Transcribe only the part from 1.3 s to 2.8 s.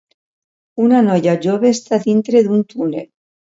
jove està dintre d'un